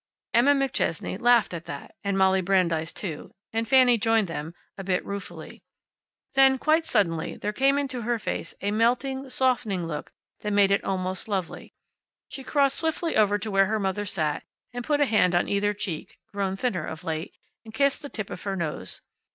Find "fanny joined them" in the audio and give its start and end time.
3.67-4.55